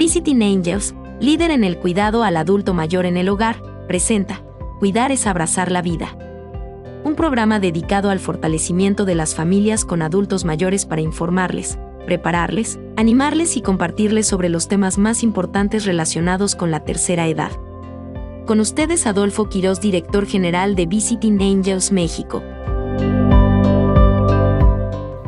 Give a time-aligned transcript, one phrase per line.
[0.00, 4.42] Visiting Angels, líder en el cuidado al adulto mayor en el hogar, presenta
[4.78, 6.16] Cuidar es abrazar la vida.
[7.04, 13.58] Un programa dedicado al fortalecimiento de las familias con adultos mayores para informarles, prepararles, animarles
[13.58, 17.52] y compartirles sobre los temas más importantes relacionados con la tercera edad.
[18.46, 22.42] Con ustedes Adolfo Quirós, director general de Visiting Angels México.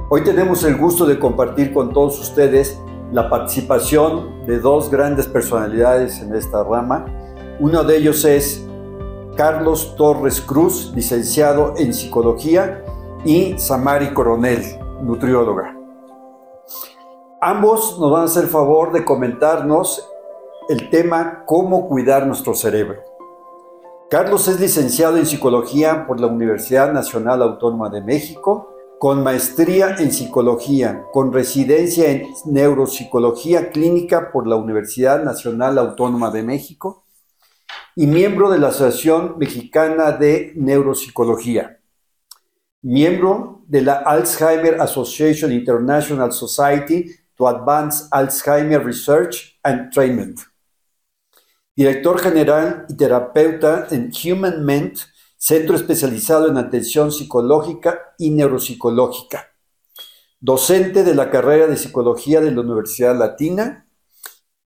[0.08, 2.80] Hoy tenemos el gusto de compartir con todos ustedes
[3.12, 7.04] la participación de dos grandes personalidades en esta rama.
[7.60, 8.66] Uno de ellos es
[9.36, 12.82] Carlos Torres Cruz, licenciado en psicología,
[13.24, 14.62] y Samari Coronel,
[15.02, 15.76] nutrióloga.
[17.40, 20.08] Ambos nos van a hacer favor de comentarnos
[20.68, 23.00] el tema cómo cuidar nuestro cerebro.
[24.10, 28.71] Carlos es licenciado en psicología por la Universidad Nacional Autónoma de México
[29.02, 36.44] con maestría en psicología, con residencia en neuropsicología clínica por la Universidad Nacional Autónoma de
[36.44, 37.04] México
[37.96, 41.80] y miembro de la Asociación Mexicana de Neuropsicología,
[42.82, 50.38] miembro de la Alzheimer Association International Society to Advance Alzheimer Research and Treatment,
[51.74, 55.00] director general y terapeuta en Human Ment
[55.42, 59.48] centro especializado en atención psicológica y neuropsicológica,
[60.38, 63.88] docente de la carrera de psicología de la Universidad Latina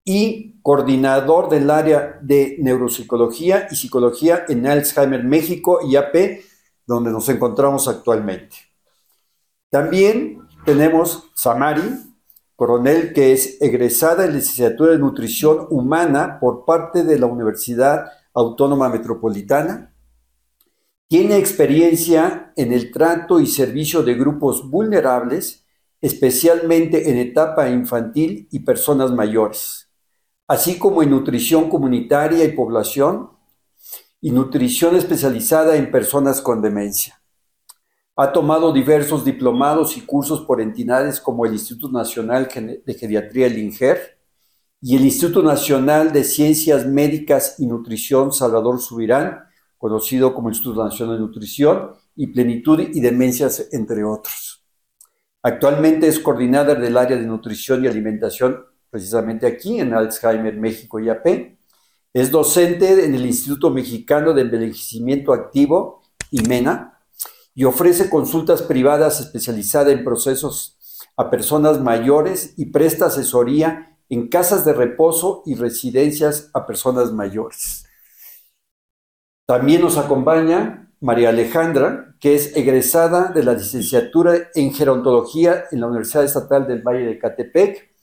[0.04, 6.42] y coordinador del área de neuropsicología y psicología en Alzheimer México y AP,
[6.86, 8.56] donde nos encontramos actualmente.
[9.70, 12.02] También tenemos Samari,
[12.54, 18.90] coronel que es egresada en licenciatura de nutrición humana por parte de la Universidad Autónoma
[18.90, 19.95] Metropolitana,
[21.08, 25.64] tiene experiencia en el trato y servicio de grupos vulnerables,
[26.00, 29.88] especialmente en etapa infantil y personas mayores,
[30.48, 33.30] así como en nutrición comunitaria y población
[34.20, 37.22] y nutrición especializada en personas con demencia.
[38.16, 42.48] Ha tomado diversos diplomados y cursos por entidades como el Instituto Nacional
[42.84, 44.18] de Geriatría, el INGER,
[44.80, 49.45] y el Instituto Nacional de Ciencias Médicas y Nutrición Salvador Subirán,
[49.86, 54.64] conocido como Instituto Nacional de Nutrición, y Plenitud y Demencias, entre otros.
[55.44, 61.08] Actualmente es coordinador del área de nutrición y alimentación, precisamente aquí en Alzheimer, México y
[61.08, 61.56] AP.
[62.12, 66.02] Es docente en el Instituto Mexicano de Envejecimiento Activo,
[66.32, 66.98] IMENA,
[67.54, 70.78] y ofrece consultas privadas especializadas en procesos
[71.16, 77.85] a personas mayores y presta asesoría en casas de reposo y residencias a personas mayores.
[79.46, 85.86] También nos acompaña María Alejandra, que es egresada de la licenciatura en gerontología en la
[85.86, 87.94] Universidad Estatal del Valle de Catepec,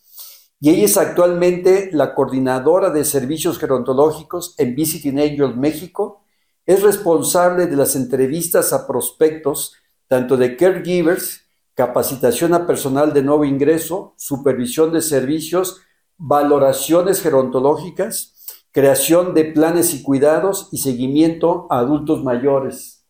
[0.61, 6.23] y ella es actualmente la coordinadora de servicios gerontológicos en Visiting Angels México.
[6.65, 9.75] Es responsable de las entrevistas a prospectos,
[10.07, 11.41] tanto de caregivers,
[11.73, 15.81] capacitación a personal de nuevo ingreso, supervisión de servicios,
[16.17, 18.32] valoraciones gerontológicas,
[18.73, 23.05] creación de planes y cuidados y seguimiento a adultos mayores.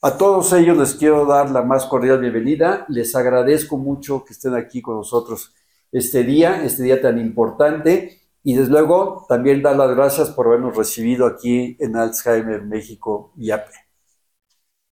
[0.00, 2.86] A todos ellos les quiero dar la más cordial bienvenida.
[2.88, 5.52] Les agradezco mucho que estén aquí con nosotros
[5.90, 8.20] este día, este día tan importante.
[8.44, 13.50] Y desde luego también dar las gracias por habernos recibido aquí en Alzheimer México y
[13.50, 13.68] AP.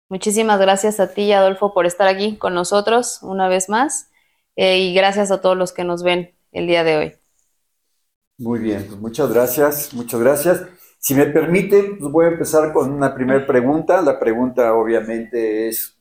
[0.10, 4.10] Muchísimas gracias a ti, Adolfo, por estar aquí con nosotros una vez más.
[4.56, 7.17] Eh, y gracias a todos los que nos ven el día de hoy.
[8.40, 10.62] Muy bien, pues muchas gracias, muchas gracias.
[11.00, 14.02] Si me permiten, pues voy a empezar con una primera pregunta.
[14.02, 15.98] La pregunta obviamente es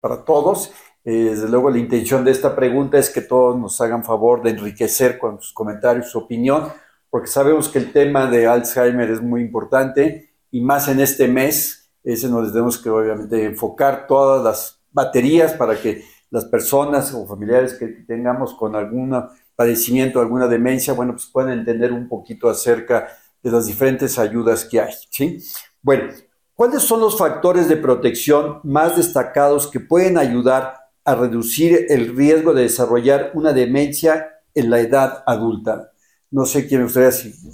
[0.00, 0.72] para todos.
[1.04, 4.50] Eh, desde luego la intención de esta pregunta es que todos nos hagan favor de
[4.50, 6.68] enriquecer con sus comentarios, su opinión,
[7.10, 11.90] porque sabemos que el tema de Alzheimer es muy importante y más en este mes,
[12.04, 17.74] ese nos tenemos que obviamente enfocar todas las baterías para que las personas o familiares
[17.74, 23.08] que tengamos con alguna padecimiento, alguna demencia, bueno, pues pueden entender un poquito acerca
[23.42, 25.38] de las diferentes ayudas que hay, ¿sí?
[25.82, 26.12] Bueno,
[26.54, 30.74] ¿cuáles son los factores de protección más destacados que pueden ayudar
[31.04, 35.90] a reducir el riesgo de desarrollar una demencia en la edad adulta?
[36.30, 37.52] No sé quién ustedes decir.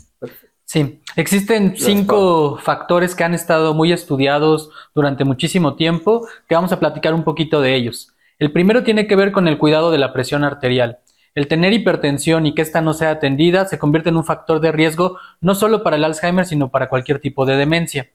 [0.66, 6.78] Sí, existen cinco factores que han estado muy estudiados durante muchísimo tiempo, que vamos a
[6.78, 8.14] platicar un poquito de ellos.
[8.38, 10.98] El primero tiene que ver con el cuidado de la presión arterial.
[11.34, 14.70] El tener hipertensión y que ésta no sea atendida se convierte en un factor de
[14.70, 18.08] riesgo no solo para el Alzheimer, sino para cualquier tipo de demencia.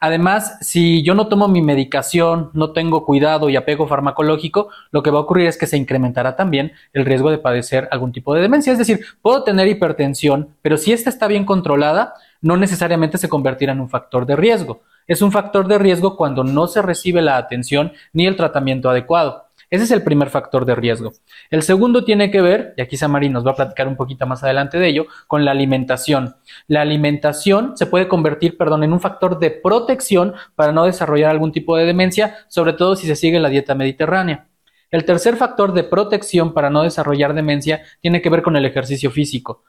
[0.00, 5.10] Además, si yo no tomo mi medicación, no tengo cuidado y apego farmacológico, lo que
[5.10, 8.40] va a ocurrir es que se incrementará también el riesgo de padecer algún tipo de
[8.40, 8.72] demencia.
[8.72, 13.72] Es decir, puedo tener hipertensión, pero si esta está bien controlada, no necesariamente se convertirá
[13.72, 14.80] en un factor de riesgo.
[15.06, 19.48] Es un factor de riesgo cuando no se recibe la atención ni el tratamiento adecuado.
[19.72, 21.12] Ese es el primer factor de riesgo.
[21.48, 24.44] El segundo tiene que ver, y aquí Samari nos va a platicar un poquito más
[24.44, 26.36] adelante de ello, con la alimentación.
[26.68, 31.52] La alimentación se puede convertir, perdón, en un factor de protección para no desarrollar algún
[31.52, 34.46] tipo de demencia, sobre todo si se sigue la dieta mediterránea.
[34.90, 39.10] El tercer factor de protección para no desarrollar demencia tiene que ver con el ejercicio
[39.10, 39.64] físico.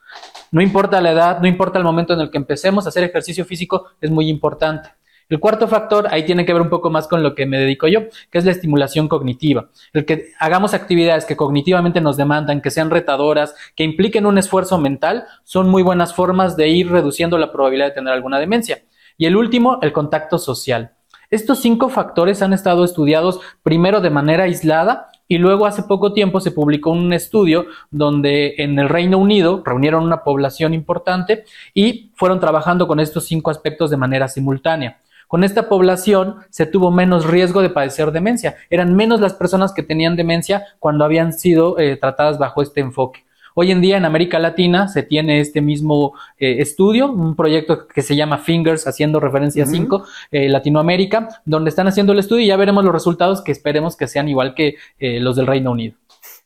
[0.51, 3.45] No importa la edad, no importa el momento en el que empecemos a hacer ejercicio
[3.45, 4.89] físico, es muy importante.
[5.30, 7.88] El cuarto factor, ahí tiene que ver un poco más con lo que me dedico
[7.88, 9.70] yo, que es la estimulación cognitiva.
[9.94, 14.78] El que hagamos actividades que cognitivamente nos demandan, que sean retadoras, que impliquen un esfuerzo
[14.78, 18.84] mental, son muy buenas formas de ir reduciendo la probabilidad de tener alguna demencia.
[19.18, 20.92] Y el último, el contacto social.
[21.30, 26.40] Estos cinco factores han estado estudiados primero de manera aislada y luego hace poco tiempo
[26.40, 32.40] se publicó un estudio donde en el Reino Unido reunieron una población importante y fueron
[32.40, 35.00] trabajando con estos cinco aspectos de manera simultánea.
[35.33, 38.56] Con esta población se tuvo menos riesgo de padecer demencia.
[38.69, 43.25] Eran menos las personas que tenían demencia cuando habían sido eh, tratadas bajo este enfoque.
[43.56, 48.03] Hoy en día en América Latina se tiene este mismo eh, estudio, un proyecto que
[48.03, 52.47] se llama Fingers, haciendo referencia a 5, eh, Latinoamérica, donde están haciendo el estudio y
[52.50, 55.95] ya veremos los resultados que esperemos que sean igual que los del Reino Unido.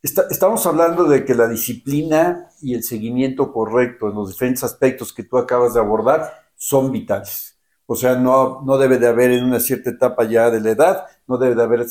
[0.02, 5.24] estamos hablando de que la disciplina y el seguimiento correcto en los diferentes aspectos que
[5.24, 6.22] tú acabas de abordar
[6.56, 7.57] son vitales.
[7.88, 11.06] O sea, no, no debe de haber en una cierta etapa ya de la edad,
[11.26, 11.86] no debe de haber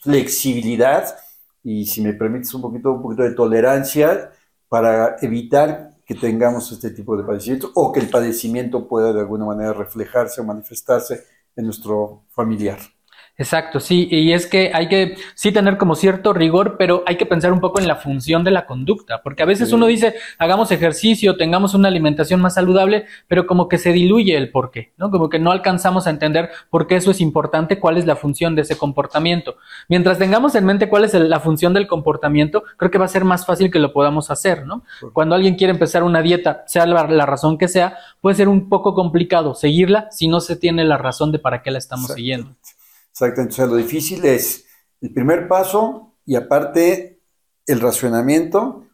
[0.00, 1.16] flexibilidad
[1.62, 4.30] y si me permites un poquito, un poquito de tolerancia
[4.68, 9.44] para evitar que tengamos este tipo de padecimiento o que el padecimiento pueda de alguna
[9.46, 11.24] manera reflejarse o manifestarse
[11.56, 12.78] en nuestro familiar.
[13.36, 17.26] Exacto, sí, y es que hay que sí tener como cierto rigor, pero hay que
[17.26, 20.70] pensar un poco en la función de la conducta, porque a veces uno dice, hagamos
[20.70, 25.10] ejercicio, tengamos una alimentación más saludable, pero como que se diluye el por qué, ¿no?
[25.10, 28.54] Como que no alcanzamos a entender por qué eso es importante, cuál es la función
[28.54, 29.56] de ese comportamiento.
[29.88, 33.24] Mientras tengamos en mente cuál es la función del comportamiento, creo que va a ser
[33.24, 34.84] más fácil que lo podamos hacer, ¿no?
[35.12, 38.68] Cuando alguien quiere empezar una dieta, sea la, la, razón que sea, puede ser un
[38.68, 42.54] poco complicado seguirla si no se tiene la razón de para qué la estamos siguiendo.
[43.14, 43.52] Exactamente.
[43.52, 44.66] O sea, lo difícil es
[45.00, 47.20] el primer paso y aparte
[47.66, 48.86] el racionamiento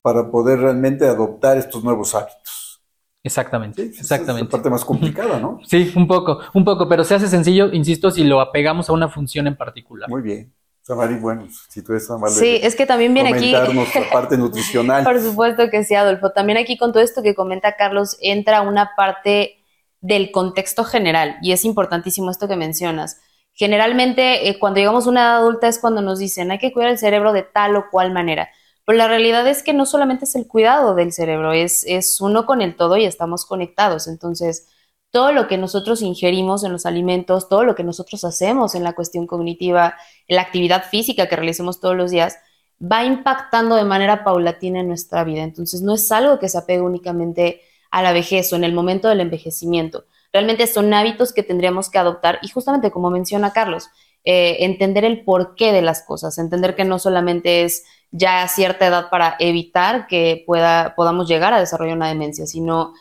[0.00, 2.82] para poder realmente adoptar estos nuevos hábitos.
[3.22, 4.46] Exactamente, exactamente.
[4.46, 5.60] Es la parte más complicada, ¿no?
[5.66, 9.10] Sí, un poco, un poco, pero se hace sencillo, insisto, si lo apegamos a una
[9.10, 10.08] función en particular.
[10.08, 10.54] Muy bien.
[10.80, 13.52] Samari, bueno, si tú eres Sí, es que también viene aquí.
[13.74, 15.04] nuestra parte nutricional.
[15.04, 16.32] Por supuesto que sí, Adolfo.
[16.32, 19.58] También aquí con todo esto que comenta Carlos, entra una parte
[20.00, 23.20] del contexto general, y es importantísimo esto que mencionas
[23.60, 26.92] Generalmente, eh, cuando llegamos a una edad adulta es cuando nos dicen hay que cuidar
[26.92, 28.48] el cerebro de tal o cual manera.
[28.86, 32.46] Pero la realidad es que no solamente es el cuidado del cerebro, es, es uno
[32.46, 34.08] con el todo y estamos conectados.
[34.08, 34.68] Entonces,
[35.10, 38.94] todo lo que nosotros ingerimos en los alimentos, todo lo que nosotros hacemos en la
[38.94, 39.94] cuestión cognitiva,
[40.26, 42.38] en la actividad física que realicemos todos los días,
[42.80, 45.42] va impactando de manera paulatina en nuestra vida.
[45.42, 47.60] Entonces, no es algo que se apegue únicamente
[47.90, 50.06] a la vejez o en el momento del envejecimiento.
[50.32, 53.88] Realmente son hábitos que tendríamos que adoptar y justamente como menciona Carlos,
[54.24, 59.10] eh, entender el porqué de las cosas, entender que no solamente es ya cierta edad
[59.10, 62.92] para evitar que pueda, podamos llegar a desarrollar una demencia, sino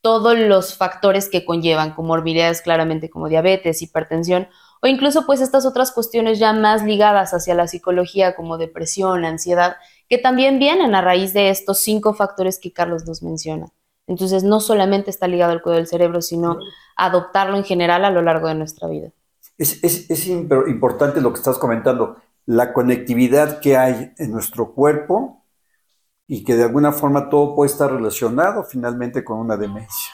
[0.00, 4.48] todos los factores que conllevan, comorbilidades claramente como diabetes, hipertensión
[4.80, 9.76] o incluso pues estas otras cuestiones ya más ligadas hacia la psicología como depresión, ansiedad,
[10.08, 13.72] que también vienen a raíz de estos cinco factores que Carlos nos menciona.
[14.08, 16.58] Entonces, no solamente está ligado al cuidado del cerebro, sino
[16.96, 19.10] adoptarlo en general a lo largo de nuestra vida.
[19.58, 25.44] Es, importante lo que estás comentando, la conectividad que hay en nuestro cuerpo
[26.26, 30.12] y que de alguna forma todo puede estar relacionado finalmente con una demencia.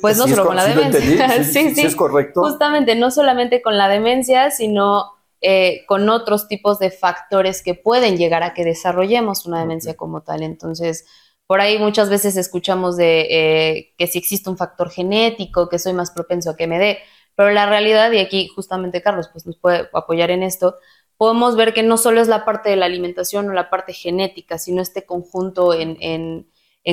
[0.00, 1.44] Pues no solo con la demencia.
[1.44, 2.40] Sí, sí, es correcto.
[2.42, 8.16] Justamente, no solamente con la demencia, sino eh, con otros tipos de factores que pueden
[8.16, 10.42] llegar a que desarrollemos una demencia como tal.
[10.44, 11.04] Entonces,
[11.52, 15.92] por ahí muchas veces escuchamos de eh, que si existe un factor genético, que soy
[15.92, 17.00] más propenso a que me dé,
[17.36, 20.76] pero la realidad, y aquí justamente Carlos pues, nos puede apoyar en esto,
[21.18, 24.56] podemos ver que no solo es la parte de la alimentación o la parte genética,
[24.56, 26.48] sino este conjunto en,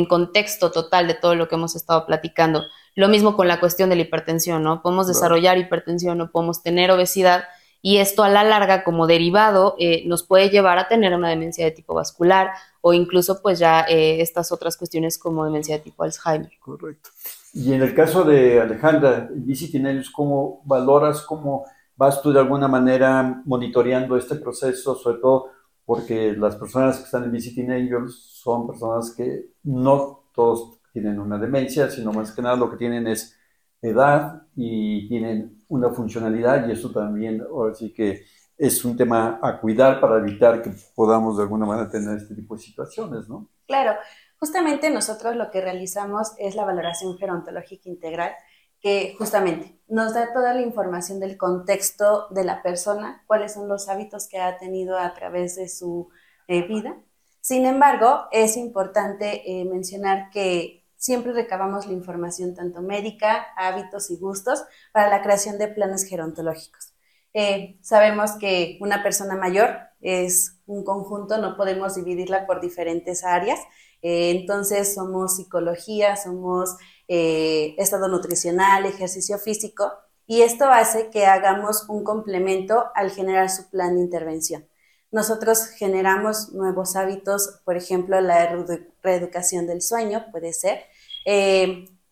[0.10, 2.64] contexto total de todo lo que hemos estado platicando.
[2.96, 4.82] Lo mismo con la cuestión de la hipertensión, ¿no?
[4.82, 7.46] Podemos desarrollar hipertensión o podemos tener obesidad
[7.82, 11.64] y esto a la larga como derivado eh, nos puede llevar a tener una demencia
[11.64, 16.04] de tipo vascular o incluso pues ya eh, estas otras cuestiones como demencia de tipo
[16.04, 16.52] Alzheimer.
[16.60, 17.10] Correcto.
[17.54, 23.42] Y en el caso de Alejandra, ellos, ¿cómo valoras, cómo vas tú de alguna manera
[23.46, 25.50] monitoreando este proceso, sobre todo
[25.86, 31.38] porque las personas que están en Visiting Angels son personas que no todos tienen una
[31.38, 33.36] demencia, sino más que nada lo que tienen es
[33.82, 38.24] edad y tienen una funcionalidad y eso también, ahora sí que
[38.60, 42.56] es un tema a cuidar para evitar que podamos de alguna manera tener este tipo
[42.56, 43.48] de situaciones, ¿no?
[43.66, 43.94] Claro,
[44.38, 48.34] justamente nosotros lo que realizamos es la valoración gerontológica integral,
[48.82, 53.88] que justamente nos da toda la información del contexto de la persona, cuáles son los
[53.88, 56.10] hábitos que ha tenido a través de su
[56.50, 56.98] eh, vida.
[57.40, 64.18] Sin embargo, es importante eh, mencionar que siempre recabamos la información tanto médica, hábitos y
[64.18, 66.94] gustos para la creación de planes gerontológicos.
[67.34, 73.60] Eh, sabemos que una persona mayor es un conjunto, no podemos dividirla por diferentes áreas.
[74.02, 79.92] Eh, entonces somos psicología, somos eh, estado nutricional, ejercicio físico,
[80.26, 84.68] y esto hace que hagamos un complemento al generar su plan de intervención.
[85.12, 88.64] Nosotros generamos nuevos hábitos, por ejemplo, la
[89.02, 90.84] reeducación del sueño puede ser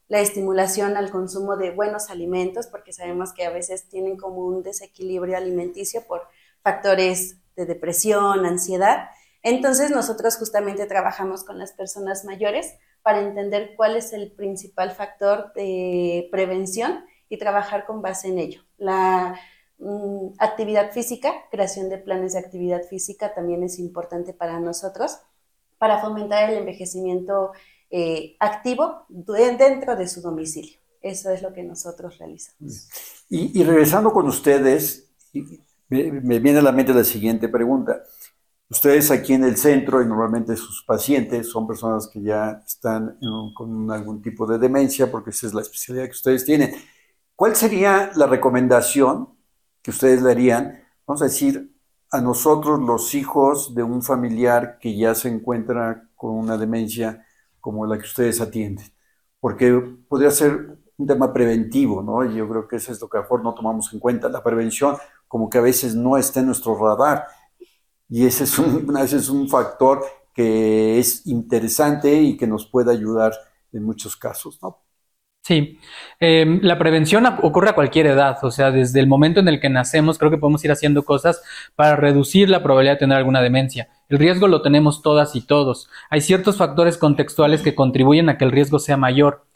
[0.08, 4.64] la estimulación al consumo de buenos alimentos, porque sabemos que a veces tienen como un
[4.64, 6.28] desequilibrio alimenticio por
[6.62, 9.10] factores de depresión, ansiedad.
[9.44, 15.54] Entonces nosotros justamente trabajamos con las personas mayores para entender cuál es el principal factor
[15.54, 18.62] de prevención y trabajar con base en ello.
[18.78, 19.40] La
[19.78, 25.20] mm, actividad física, creación de planes de actividad física también es importante para nosotros
[25.78, 27.52] para fomentar el envejecimiento
[27.90, 30.78] eh, activo dentro de su domicilio.
[31.02, 32.90] Eso es lo que nosotros realizamos.
[33.30, 35.10] Y, regresando con ustedes,
[35.90, 38.04] me, viene a la mente la siguiente pregunta.
[38.70, 43.18] Ustedes aquí en el centro y normalmente sus pacientes son personas que ya están
[43.56, 46.74] con algún tipo de demencia porque esa es la especialidad que ustedes tienen.
[47.36, 49.30] ¿Cuál sería la recomendación
[49.82, 51.74] que ustedes le harían, vamos a decir,
[52.12, 57.26] a nosotros los hijos de un familiar que ya se encuentra con una demencia
[57.68, 58.86] como la que ustedes atienden,
[59.42, 59.74] porque
[60.08, 62.24] podría ser un tema preventivo, ¿no?
[62.24, 64.42] Y yo creo que eso es lo que a mejor no tomamos en cuenta, la
[64.42, 64.96] prevención
[65.28, 67.28] como que a veces no está en nuestro radar
[68.10, 72.92] y ese es un, ese es un factor que es interesante y que nos puede
[72.94, 73.34] ayudar
[73.74, 74.80] en muchos casos, ¿no?
[75.48, 75.80] Sí,
[76.20, 79.70] em, la prevención ocurre a cualquier edad, o sea, desde el momento en el que
[79.70, 81.42] nacemos creo que podemos ir haciendo cosas
[81.78, 83.88] para reducir la probabilidad de tener alguna demencia.
[84.10, 85.90] El riesgo lo tenemos todas y todos.
[86.10, 89.47] Hay ciertos factores contextuales que contribuyen a que el riesgo sea mayor.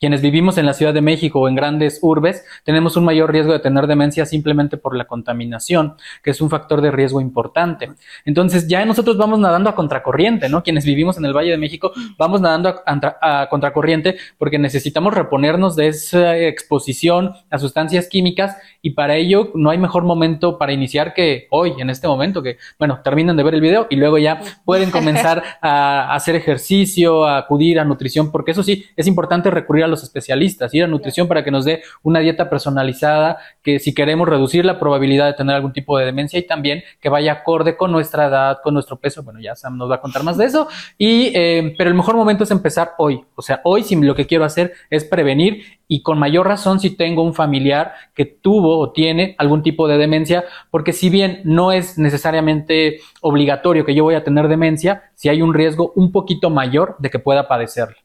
[0.00, 3.52] Quienes vivimos en la Ciudad de México o en grandes urbes tenemos un mayor riesgo
[3.52, 7.90] de tener demencia simplemente por la contaminación, que es un factor de riesgo importante.
[8.24, 10.62] Entonces ya nosotros vamos nadando a contracorriente, ¿no?
[10.62, 15.88] Quienes vivimos en el Valle de México vamos nadando a, contracorriente porque necesitamos reponernos de
[15.88, 21.48] esa exposición a sustancias químicas y para ello no hay mejor momento para iniciar que
[21.50, 24.92] hoy, en este momento, que, bueno, terminan de ver el video y luego ya pueden
[24.92, 29.87] comenzar a hacer ejercicio, a acudir a nutrición, porque eso sí, es importante recurrir a
[29.88, 34.28] los especialistas, ir a nutrición para que nos dé una dieta personalizada, que si queremos
[34.28, 37.92] reducir la probabilidad de tener algún tipo de demencia y también que vaya acorde con
[37.92, 39.22] nuestra edad, con nuestro peso.
[39.22, 40.68] Bueno, ya Sam nos va a contar más de eso.
[40.96, 43.20] Y, eh, pero el mejor momento es empezar hoy.
[43.34, 46.90] O sea, hoy si lo que quiero hacer es prevenir y con mayor razón si
[46.90, 51.72] tengo un familiar que tuvo o tiene algún tipo de demencia, porque si bien no
[51.72, 56.50] es necesariamente obligatorio que yo voy a tener demencia, si hay un riesgo un poquito
[56.50, 57.96] mayor de que pueda padecerlo.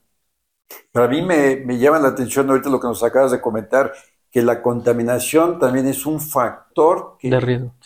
[0.91, 3.93] Para mí me, me llama la atención ahorita lo que nos acabas de comentar,
[4.33, 7.31] que la contaminación también es un factor que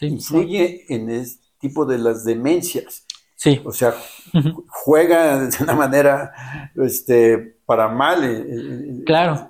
[0.01, 3.05] influye en este tipo de las demencias.
[3.36, 3.62] Sí.
[3.65, 3.93] O sea,
[4.69, 8.24] juega de una manera este, para mal.
[8.24, 9.50] Eh, eh, claro.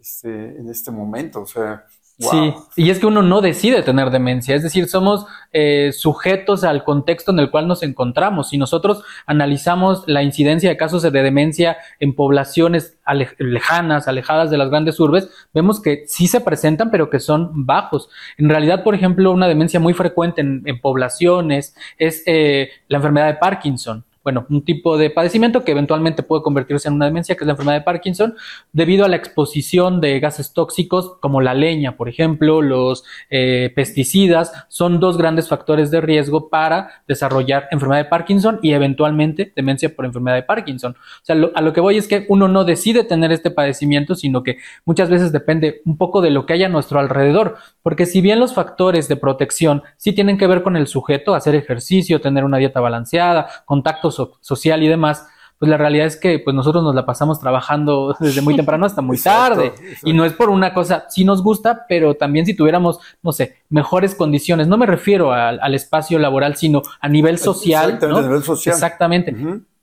[0.00, 1.42] Este, en este momento.
[1.42, 1.84] O sea,
[2.18, 6.82] Sí, y es que uno no decide tener demencia, es decir, somos eh, sujetos al
[6.82, 8.48] contexto en el cual nos encontramos.
[8.48, 12.96] Si nosotros analizamos la incidencia de casos de demencia en poblaciones
[13.38, 18.08] lejanas, alejadas de las grandes urbes, vemos que sí se presentan, pero que son bajos.
[18.38, 23.34] En realidad, por ejemplo, una demencia muy frecuente en, poblaciones es eh, la enfermedad de
[23.34, 27.46] Parkinson bueno, un tipo de padecimiento que eventualmente puede convertirse en una demencia, que es
[27.46, 28.34] la enfermedad de Parkinson,
[28.72, 34.52] debido a la exposición de gases tóxicos como la leña, por ejemplo, los eh, pesticidas,
[34.66, 40.04] son dos grandes factores de riesgo para desarrollar enfermedad de Parkinson y eventualmente demencia por
[40.04, 40.96] enfermedad de Parkinson.
[40.96, 44.42] O sea, a lo que voy es que uno no decide tener este padecimiento, sino
[44.42, 47.58] que muchas veces depende un poco de lo que haya a nuestro alrededor.
[47.86, 51.54] Porque si bien los factores de protección sí tienen que ver con el sujeto, hacer
[51.54, 55.24] ejercicio, tener una dieta balanceada, contacto social y demás,
[55.56, 59.02] pues la realidad es que pues nosotros nos la pasamos trabajando desde muy temprano hasta
[59.02, 59.72] muy tarde.
[60.02, 63.58] Y no es por una cosa, sí nos gusta, pero también si tuviéramos, no sé,
[63.68, 64.66] mejores condiciones.
[64.66, 67.90] No me refiero al, espacio laboral, sino a nivel social.
[67.90, 68.74] Exactamente, a nivel social.
[68.74, 69.36] Exactamente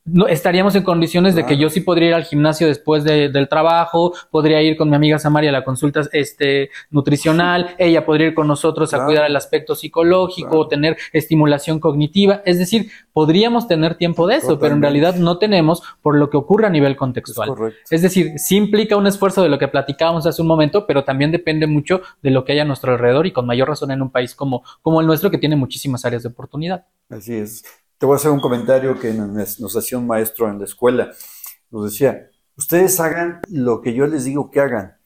[0.05, 4.13] no, estaríamos en condiciones de que yo sí podría ir al gimnasio después del trabajo,
[4.31, 8.48] podría ir con mi amiga Samaria a la consulta este, nutricional, ella podría ir con
[8.48, 14.36] nosotros a cuidar el aspecto psicológico, tener estimulación cognitiva, es decir, podríamos tener tiempo de
[14.36, 17.53] eso, pero en realidad no tenemos por lo que ocurre a nivel contextual.
[17.89, 21.31] Es, decir, sí implica un esfuerzo de lo que platicábamos hace un momento, pero también
[21.31, 24.10] depende mucho de lo que hay a nuestro alrededor y con mayor razón en un
[24.10, 26.86] país como, como el nuestro que tiene muchísimas áreas de oportunidad.
[27.10, 27.63] Así es.
[28.03, 31.12] Te voy a hacer un comentario que nos, hacía un maestro en la escuela.
[31.72, 34.98] Nos decía, ustedes hagan lo que yo les digo que hagan,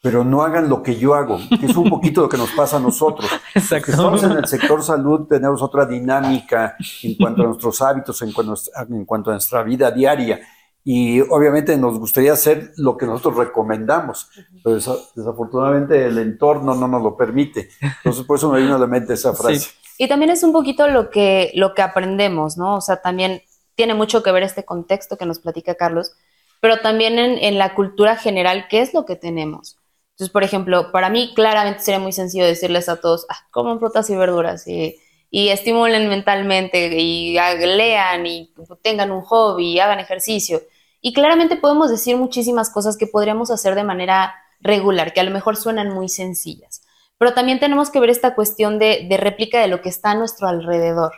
[0.00, 2.78] pero no hagan lo que yo hago, que es un poquito lo que nos pasa
[2.78, 3.30] a nosotros.
[3.54, 3.90] Exacto.
[3.90, 8.54] Estamos en el sector salud, tenemos otra dinámica en cuanto a nuestros hábitos, en cuanto,
[8.88, 10.40] en cuanto a nuestra vida diaria.
[10.82, 14.30] Y obviamente nos gustaría hacer lo que nosotros recomendamos,
[14.64, 17.68] pero desafortunadamente el entorno no nos lo permite.
[17.98, 19.68] Entonces, por eso me vino a la mente esa frase.
[19.98, 22.76] Y también es un poquito lo que, lo que aprendemos, ¿no?
[22.76, 23.42] O sea, también
[23.74, 26.12] tiene mucho que ver este contexto que nos platica Carlos,
[26.60, 29.76] pero también en, la cultura general, ¿qué es lo que tenemos?
[30.12, 34.08] Entonces, por ejemplo, para mí claramente sería muy sencillo decirles a todos, ah, coman frutas
[34.10, 34.96] y verduras y,
[35.30, 38.52] y estimulen mentalmente y lean y
[38.82, 40.62] tengan un hobby y hagan ejercicio.
[41.00, 45.30] Y claramente podemos decir muchísimas cosas que podríamos hacer de manera regular, que a lo
[45.30, 46.82] mejor suenan muy sencillas
[47.18, 50.48] pero también tenemos que ver esta cuestión de, réplica de lo que está a nuestro
[50.48, 51.12] alrededor.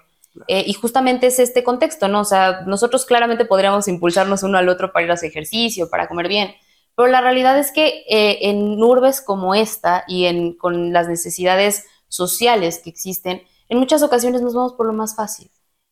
[0.48, 2.20] Eh, y justamente es este contexto, ¿no?
[2.20, 6.08] O sea, nosotros claramente podríamos impulsarnos uno al otro para ir a hacer ejercicio, para
[6.08, 6.54] comer bien,
[6.96, 11.86] pero la realidad es que eh, en urbes como esta y en, con las necesidades
[12.08, 15.50] sociales que existen, en muchas ocasiones nos vamos por lo más fácil.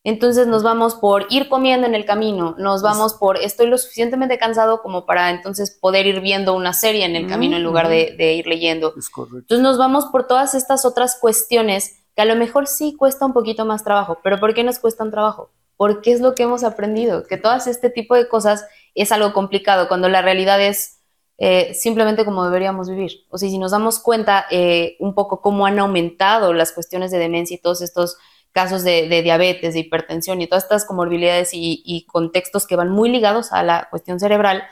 [0.08, 4.38] Entonces nos vamos por ir comiendo en el camino, nos vamos por estoy lo suficientemente
[4.38, 8.32] cansado como para entonces poder ir viendo una serie en el camino en lugar de,
[8.32, 8.94] ir leyendo.
[8.96, 13.34] Entonces nos vamos por todas estas otras cuestiones que a lo mejor sí cuesta un
[13.34, 15.50] poquito más trabajo, pero ¿por qué nos cuestan trabajo?
[15.76, 19.88] Porque es lo que hemos aprendido, que todas este tipo de cosas es algo complicado
[19.88, 21.00] cuando la realidad es
[21.36, 23.26] eh, simplemente como deberíamos vivir.
[23.28, 27.18] O sea, si nos damos cuenta eh, un poco cómo han aumentado las cuestiones de
[27.18, 28.16] demencia y todos estos
[28.52, 33.52] casos de, diabetes, de hipertensión y todas estas comorbilidades y, contextos que van muy ligados
[33.52, 34.64] a la cuestión cerebral,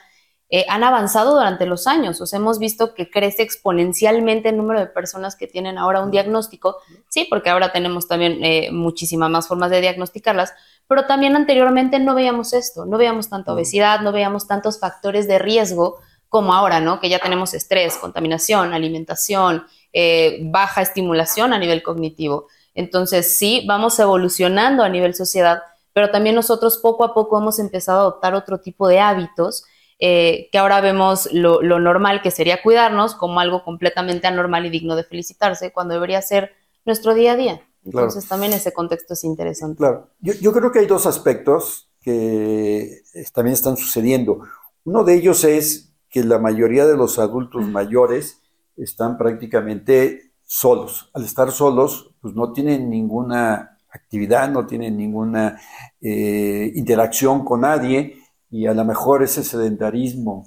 [0.49, 2.21] eh, han avanzado durante los años.
[2.21, 6.11] O sea, hemos visto que crece exponencialmente el número de personas que tienen ahora un
[6.11, 6.77] diagnóstico.
[7.09, 10.53] Sí, porque ahora tenemos también eh, muchísimas más formas de diagnosticarlas,
[10.87, 15.39] pero también anteriormente no veíamos esto, no veíamos tanta obesidad, no veíamos tantos factores de
[15.39, 17.01] riesgo como ahora, ¿no?
[17.01, 22.49] Que ya tenemos estrés, contaminación, alimentación, eh, baja estimulación a nivel cognitivo.
[22.77, 25.63] Entonces, sí, vamos evolucionando a nivel sociedad,
[25.93, 29.65] pero también nosotros poco a poco hemos empezado a adoptar otro tipo de hábitos
[29.99, 34.95] eh, que ahora vemos lo, normal que sería cuidarnos como algo completamente anormal y digno
[34.95, 36.53] de felicitarse, cuando debería ser
[36.85, 37.63] nuestro día a día.
[37.83, 39.79] Entonces también ese contexto es interesante.
[39.79, 44.43] Claro, yo, yo, creo que hay dos aspectos que también están sucediendo.
[44.85, 48.43] Uno de ellos es que la mayoría de los adultos mayores
[48.77, 51.11] están prácticamente solos.
[51.15, 55.61] Al estar solos, pues no tienen ninguna actividad, no tienen ninguna
[56.01, 58.19] eh, interacción con nadie
[58.51, 60.45] y a lo mejor ese sedentarismo,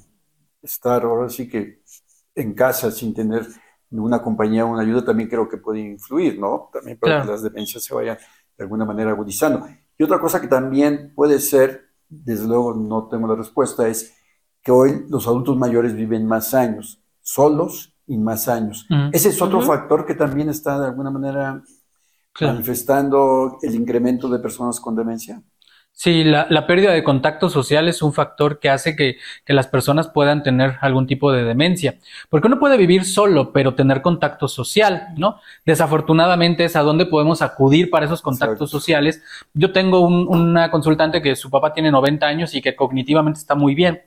[0.61, 1.81] estar ahora sí que
[2.35, 3.47] en casa sin tener
[3.89, 6.69] ninguna compañía o una ayuda, también creo que puede influir, ¿no?
[6.73, 8.17] También para que las demencias se vayan
[8.57, 9.65] de alguna manera agudizando.
[9.97, 14.17] Y otra cosa que también puede ser, desde luego no tengo la respuesta, es
[14.61, 18.87] que hoy los adultos mayores viven más años solos y más años.
[19.13, 21.61] Ese es otro factor que también está de alguna manera
[22.41, 25.41] manifestando el incremento de personas con demencia.
[25.91, 30.43] Sí, la, pérdida de contacto social es un factor que hace que, las personas puedan
[30.43, 31.99] tener algún tipo de demencia.
[32.29, 35.39] Porque uno puede vivir solo, pero tener contacto social, ¿no?
[35.65, 39.21] Desafortunadamente es a donde podemos acudir para esos contactos sociales.
[39.53, 43.75] Yo tengo una consultante que su papá tiene 90 años y que cognitivamente está muy
[43.75, 44.01] bien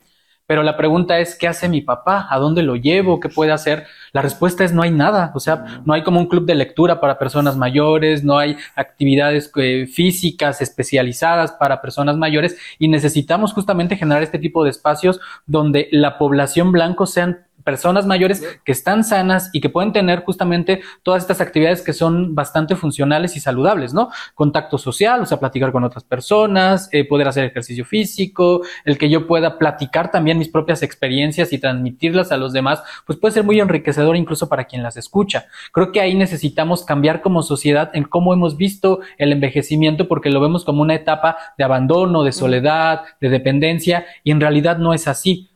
[0.46, 2.26] pero la pregunta es, ¿qué hace mi papá?
[2.28, 3.20] ¿A dónde lo llevo?
[3.20, 3.86] ¿Qué puede hacer?
[4.12, 5.32] La respuesta es no hay nada.
[5.34, 9.50] O sea, no hay como un club de lectura para personas mayores, no hay actividades
[9.56, 15.88] eh, físicas especializadas para personas mayores y necesitamos justamente generar este tipo de espacios donde
[15.92, 21.22] la población blanco sean personas mayores que están sanas y que pueden tener justamente todas
[21.22, 24.10] estas actividades que son bastante funcionales y saludables, ¿no?
[24.34, 29.08] Contacto social, o sea, platicar con otras personas, eh, poder hacer ejercicio físico, el que
[29.08, 33.44] yo pueda platicar también mis propias experiencias y transmitirlas a los demás, pues puede ser
[33.44, 35.46] muy enriquecedor incluso para quien las escucha.
[35.72, 40.40] Creo que ahí necesitamos cambiar como sociedad en cómo hemos visto el envejecimiento porque lo
[40.40, 45.08] vemos como una etapa de abandono, de soledad, de dependencia y en realidad no es
[45.08, 45.51] así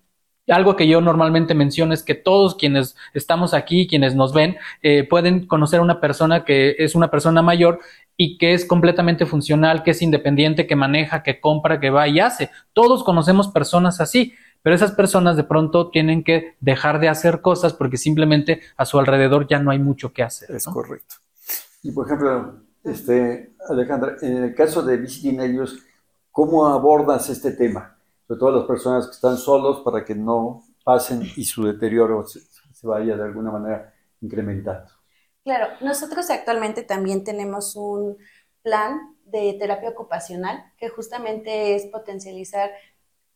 [0.52, 5.04] algo que yo normalmente menciono es que todos quienes estamos aquí, quienes nos ven, eh,
[5.04, 7.80] pueden conocer a una persona que es una persona mayor
[8.16, 12.20] y que es completamente funcional, que es independiente, que maneja, que compra, que va y
[12.20, 12.50] hace.
[12.72, 17.72] Todos conocemos personas así, pero esas personas de pronto tienen que dejar de hacer cosas
[17.72, 20.50] porque simplemente a su alrededor ya no hay mucho que hacer.
[20.50, 21.16] Es correcto.
[21.82, 25.78] Y por ejemplo, este, Alejandra, en el caso de Visiting ellos,
[26.30, 27.95] ¿cómo abordas este tema?
[28.26, 32.40] Sobre todo las personas que están solos para que no pasen y su deterioro se,
[32.82, 34.90] vaya de alguna manera incrementando.
[35.44, 38.16] Claro, nosotros actualmente también tenemos un
[38.62, 42.70] plan de terapia ocupacional que justamente es potencializar,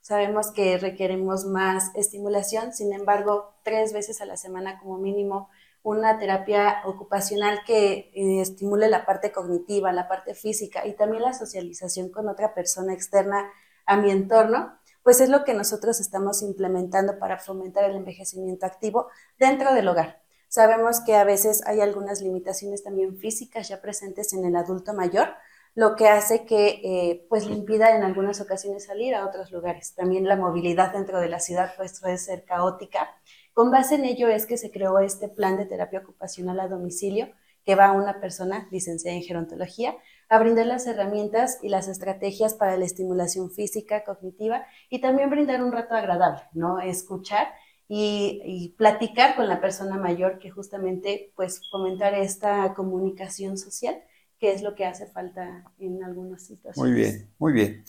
[0.00, 5.48] sabemos que requerimos más estimulación, sin embargo, tres veces a la semana como mínimo,
[5.82, 11.32] una terapia ocupacional que eh, estimule la parte cognitiva, la parte física y también la
[11.32, 13.50] socialización con otra persona externa
[13.86, 14.78] a mi entorno,
[15.10, 19.08] pues es lo que nosotros estamos implementando para fomentar el envejecimiento activo
[19.40, 20.22] dentro del hogar.
[20.46, 25.30] Sabemos que a veces hay algunas limitaciones también físicas ya presentes en el adulto mayor,
[25.74, 29.96] lo que hace que eh, pues le impida en algunas ocasiones salir a otros lugares.
[29.96, 33.10] También la movilidad dentro de la ciudad pues, puede ser caótica.
[33.52, 37.30] Con base en ello es que se creó este plan de terapia ocupacional a domicilio
[37.64, 39.96] que va a una persona licenciada en gerontología
[40.30, 45.62] a brindar las herramientas y las estrategias para la estimulación física, cognitiva y también brindar
[45.62, 46.78] un rato agradable, ¿no?
[46.78, 47.48] Escuchar
[47.88, 53.96] y, platicar con la persona mayor que justamente pues fomentar esta comunicación social,
[54.38, 56.78] que es lo que hace falta en algunas situaciones.
[56.78, 57.84] Muy bien, muy bien.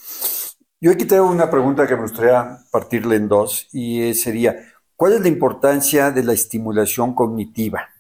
[0.80, 4.56] Yo aquí tengo una pregunta que me gustaría partirle en dos y sería,
[4.95, 7.90] ¿cuál es la importancia de la estimulación cognitiva?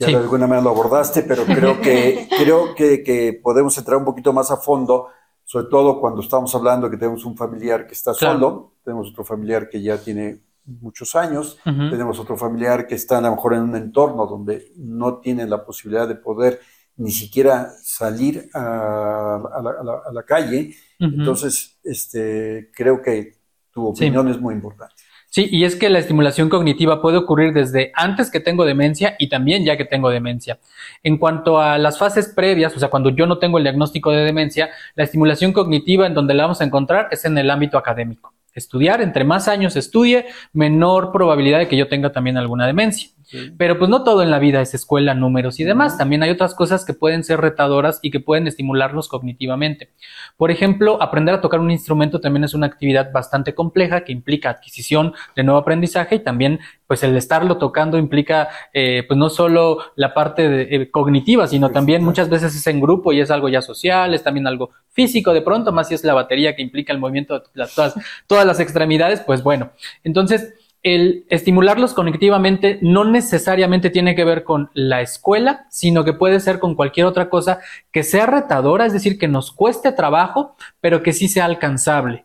[0.00, 4.32] Ya de alguna manera lo abordaste, pero creo que, creo que, podemos entrar un poquito
[4.32, 5.08] más a fondo,
[5.44, 9.68] sobre todo cuando estamos hablando que tenemos un familiar que está solo, tenemos otro familiar
[9.68, 13.76] que ya tiene muchos años, tenemos otro familiar que está a lo mejor en un
[13.76, 16.60] entorno donde no tiene la posibilidad de poder
[16.96, 20.74] ni siquiera salir a, la, calle.
[20.98, 23.36] Entonces, este, creo que
[23.70, 24.99] tu opinión es muy importante.
[25.32, 29.28] Sí, y es que la estimulación cognitiva puede ocurrir desde antes que tengo demencia y
[29.28, 30.58] también ya que tengo demencia.
[31.04, 34.24] En cuanto a las fases previas, o sea, cuando yo no tengo el diagnóstico de
[34.24, 38.34] demencia, la estimulación cognitiva en donde la vamos a encontrar es en el ámbito académico.
[38.54, 43.10] Estudiar, entre más años estudie, menor probabilidad de que yo tenga también alguna demencia.
[43.56, 45.96] Pero pues no todo en la vida es escuela, números y demás.
[45.98, 49.90] También hay otras cosas que pueden ser retadoras y que pueden estimularnos cognitivamente.
[50.36, 54.50] Por ejemplo, aprender a tocar un instrumento también es una actividad bastante compleja que implica
[54.50, 59.78] adquisición de nuevo aprendizaje y también pues el estarlo tocando implica eh, pues no solo
[59.94, 63.62] la parte eh, cognitiva, sino también muchas veces es en grupo y es algo ya
[63.62, 66.98] social, es también algo físico de pronto, más si es la batería que implica el
[66.98, 67.94] movimiento de todas,
[68.26, 69.70] todas las extremidades, pues bueno.
[70.02, 76.40] Entonces, el estimularlos cognitivamente no necesariamente tiene que ver con la escuela, sino que puede
[76.40, 77.60] ser con cualquier otra cosa
[77.92, 82.24] que sea retadora, es decir, que nos cueste trabajo, pero que sí sea alcanzable.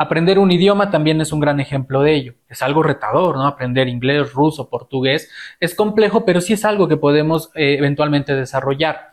[0.00, 2.34] Aprender un idioma también es un gran ejemplo de ello.
[2.48, 3.46] Es algo retador, ¿no?
[3.46, 9.08] Aprender inglés, ruso, portugués es complejo, pero sí es algo que podemos eh, eventualmente desarrollar.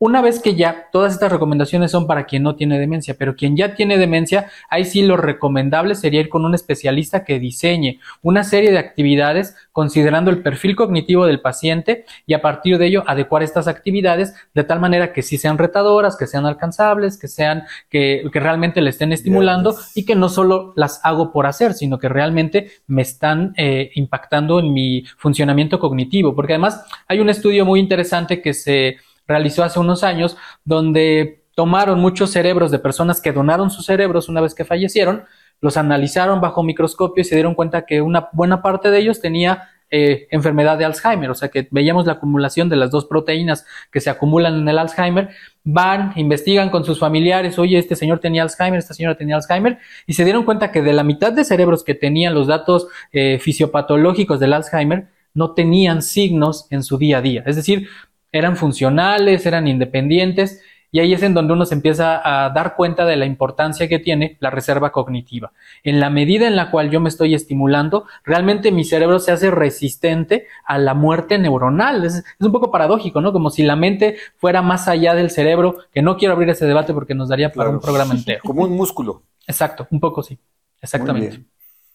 [0.00, 3.56] Una vez que ya todas estas recomendaciones son para quien no tiene demencia, pero quien
[3.56, 8.44] ya tiene demencia, ahí sí lo recomendable sería ir con un especialista que diseñe una
[8.44, 13.42] serie de actividades considerando el perfil cognitivo del paciente y a partir de ello adecuar
[13.42, 18.22] estas actividades de tal manera que sí sean retadoras, que sean alcanzables, que sean que,
[18.38, 22.70] realmente le estén estimulando y que no solo las hago por hacer, sino que realmente
[22.86, 26.36] me están eh, impactando en mi funcionamiento cognitivo.
[26.36, 32.00] Porque además hay un estudio muy interesante que se realizó hace unos años, donde tomaron
[32.00, 35.24] muchos cerebros de personas que donaron sus cerebros una vez que fallecieron,
[35.60, 39.68] los analizaron bajo microscopio y se dieron cuenta que una buena parte de ellos tenía
[39.90, 44.00] eh, enfermedad de Alzheimer, o sea que veíamos la acumulación de las dos proteínas que
[44.00, 45.30] se acumulan en el Alzheimer,
[45.64, 50.12] van, investigan con sus familiares, oye, este señor tenía Alzheimer, esta señora tenía Alzheimer, y
[50.12, 54.38] se dieron cuenta que de la mitad de cerebros que tenían los datos eh, fisiopatológicos
[54.38, 57.42] del Alzheimer, no tenían signos en su día a día.
[57.46, 57.88] Es decir,
[58.32, 63.04] eran funcionales, eran independientes Y ahí es en donde uno se empieza a dar cuenta
[63.04, 65.52] de la importancia que tiene la reserva cognitiva.
[65.82, 69.50] En la medida en la cual yo me estoy estimulando, realmente mi cerebro se hace
[69.50, 72.04] resistente a la muerte neuronal.
[72.04, 73.34] Es, un poco paradójico, ¿no?
[73.34, 76.94] Como si la mente fuera más allá del cerebro, que no quiero abrir ese debate
[76.94, 78.40] porque nos daría para un programa entero.
[78.42, 79.24] Como un músculo.
[79.46, 80.38] Exacto, un poco sí.
[80.80, 81.44] Exactamente.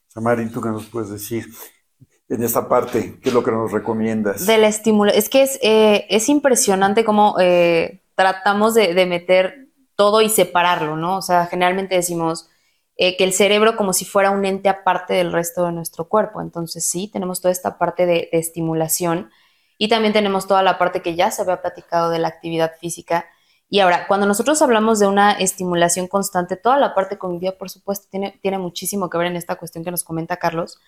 [0.07, 1.45] Samarín, ¿tú qué nos puedes decir?
[2.29, 3.19] En esta parte?
[3.21, 4.45] ¿Qué es lo que nos recomiendas?
[4.45, 5.11] Del estímulo.
[5.11, 11.17] Es que es, eh, es impresionante cómo eh, tratamos de, meter todo y separarlo, ¿no?
[11.17, 12.49] O sea, generalmente decimos
[12.97, 16.41] eh, que el cerebro como si fuera un ente aparte del resto de nuestro cuerpo.
[16.41, 19.29] Entonces sí, tenemos toda esta parte de, de estimulación
[19.77, 23.25] y también tenemos toda la parte que ya se había platicado de la actividad física.
[23.69, 28.07] Y ahora, cuando nosotros hablamos de una estimulación constante, toda la parte cognitiva, por supuesto,
[28.09, 30.79] tiene, tiene muchísimo que ver en esta cuestión que nos comenta Carlos.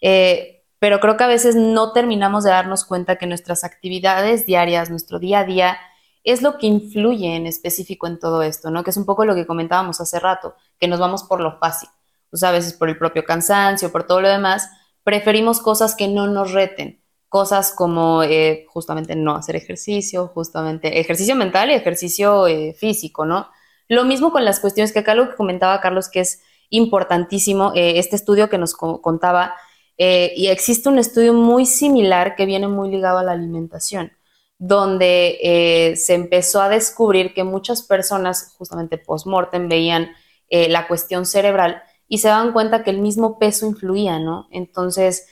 [0.00, 4.90] Eh, pero creo que a veces no terminamos de darnos cuenta que nuestras actividades diarias,
[4.90, 5.78] nuestro día a día,
[6.24, 8.84] es lo que influye en específico en todo esto, ¿no?
[8.84, 11.88] Que es un poco lo que comentábamos hace rato, que nos vamos por lo fácil.
[12.32, 14.68] Sea, a veces por el propio cansancio, por todo lo demás,
[15.02, 21.34] preferimos cosas que no nos reten, cosas como eh, justamente no hacer ejercicio, justamente ejercicio
[21.34, 23.48] mental y ejercicio eh, físico, ¿no?
[23.88, 27.98] Lo mismo con las cuestiones que acá lo que comentaba Carlos, que es importantísimo, eh,
[27.98, 29.54] este estudio que nos contaba
[29.98, 34.12] eh, y existe un estudio muy similar que viene muy ligado a la alimentación,
[34.56, 40.10] donde eh, se empezó a descubrir que muchas personas, justamente post-mortem, veían
[40.50, 44.46] eh, la cuestión cerebral y se daban cuenta que el mismo peso influía, ¿no?
[44.52, 45.26] Entonces,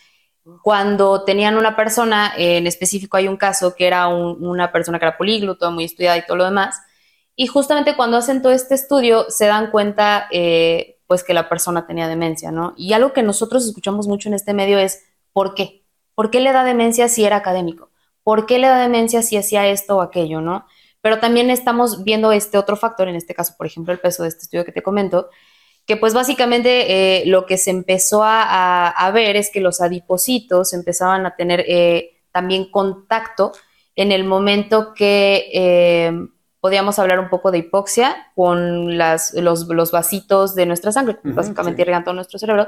[0.62, 5.16] cuando tenían una persona, en específico hay un caso que era una persona que era
[5.16, 6.81] políglota, muy estudiada y todo lo demás,
[7.35, 10.29] y justamente cuando hacen todo este estudio se dan cuenta
[11.07, 12.75] pues que la persona tenía demencia, ¿no?
[12.77, 15.85] Y algo que nosotros escuchamos mucho en este medio es, ¿por qué?
[16.14, 17.90] ¿Por qué le da demencia si era académico?
[18.23, 20.66] ¿Por qué le da demencia si hacía esto o aquello, no?
[21.01, 24.31] Pero también estamos viendo este otro factor, en este caso, por ejemplo, el peso de
[24.31, 25.29] este estudio que te comento,
[25.87, 31.25] que pues básicamente eh, lo que se empezó a, ver es que los adipocitos empezaban
[31.25, 33.53] a tener eh, también contacto
[33.95, 36.12] en el momento que eh,
[36.66, 41.83] podíamos hablar un poco de hipoxia con las, los, los, vasitos de nuestra sangre, básicamente
[41.83, 42.66] irrigan todo nuestro cerebro.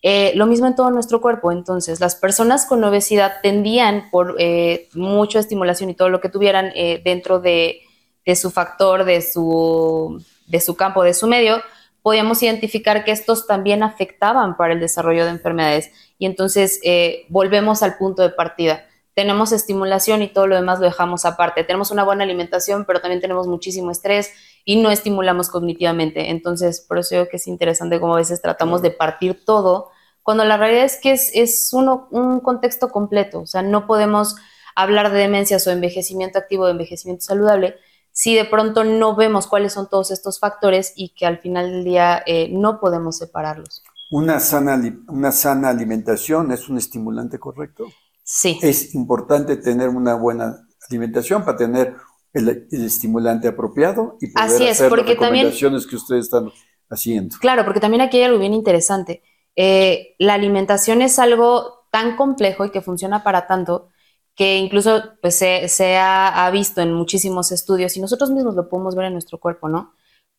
[0.00, 1.52] Eh, lo mismo en todo nuestro cuerpo.
[1.52, 6.72] Entonces, las personas con obesidad tendían por eh, mucha estimulación y todo lo que tuvieran
[6.74, 7.82] eh, dentro de,
[8.24, 11.60] de, su factor, de su, de su campo, de su medio,
[12.00, 15.90] podíamos identificar que estos también afectaban para el desarrollo de enfermedades.
[16.18, 16.80] Y entonces
[17.28, 21.64] volvemos al punto de partida tenemos estimulación y todo lo demás lo dejamos aparte.
[21.64, 24.30] Tenemos una buena alimentación, pero también tenemos muchísimo estrés
[24.62, 26.28] y no estimulamos cognitivamente.
[26.28, 29.88] Entonces, por eso creo que es interesante cómo a veces tratamos de partir todo,
[30.22, 33.40] cuando la realidad es que es, es uno, un contexto completo.
[33.40, 34.36] O sea, no podemos
[34.74, 37.76] hablar de demencias o envejecimiento activo o envejecimiento saludable
[38.12, 41.84] si de pronto no vemos cuáles son todos estos factores y que al final del
[41.84, 43.82] día eh, no podemos separarlos.
[44.10, 47.86] Una sana, una sana alimentación es un estimulante correcto.
[48.28, 48.58] Sí.
[48.60, 51.94] Es importante tener una buena alimentación para tener
[52.32, 56.50] el, estimulante apropiado y poder Así es, hacer porque las recomendaciones que ustedes están
[56.90, 57.36] haciendo.
[57.40, 59.22] Claro, porque también aquí hay algo bien interesante.
[59.54, 63.90] Eh, la alimentación es algo tan complejo y que funciona para tanto
[64.34, 68.96] que incluso pues, se, ha, ha, visto en muchísimos estudios y nosotros mismos lo podemos
[68.96, 69.94] ver en nuestro cuerpo, ¿no?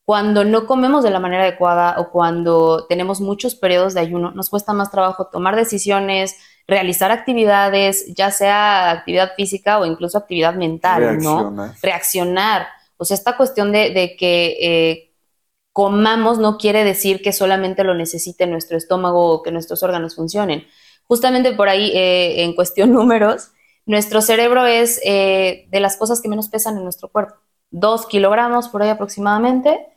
[0.06, 4.50] Cuando no comemos de la manera adecuada o cuando tenemos muchos periodos de ayuno, nos
[4.50, 6.36] cuesta más trabajo tomar decisiones,
[6.68, 11.74] realizar actividades, ya sea actividad física o incluso actividad mental, ¿no?
[11.82, 12.68] Reaccionar.
[12.98, 15.14] O sea, esta cuestión de, que eh,
[15.72, 20.68] comamos no quiere decir que solamente lo necesite nuestro estómago o que nuestros órganos funcionen.
[21.04, 23.52] Justamente por ahí, eh, en cuestión números,
[23.86, 27.36] nuestro cerebro es eh, de las cosas que menos pesan en nuestro cuerpo.
[27.72, 29.88] Dos kilogramos por ahí aproximadamente,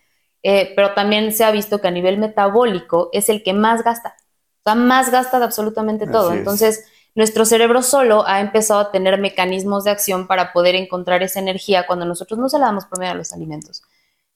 [0.42, 4.16] pero también se ha visto que a nivel metabólico es el que más gasta.
[4.60, 6.32] O sea, más gasta de absolutamente todo.
[6.32, 11.40] Entonces, nuestro cerebro solo ha empezado a tener mecanismos de acción para poder encontrar esa
[11.40, 13.82] energía cuando nosotros no se la damos por medio de los alimentos.